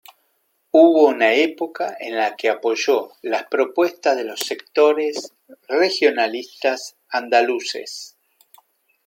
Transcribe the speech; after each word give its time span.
Hubo 0.71 1.01
una 1.09 1.31
etapa 1.31 1.95
en 1.99 2.17
que 2.35 2.49
apoyó 2.49 3.11
las 3.21 3.43
propuestas 3.45 4.17
de 4.17 4.23
los 4.23 4.39
sectores 4.39 5.35
regionalistas 5.67 6.95
andaluces. 7.09 8.17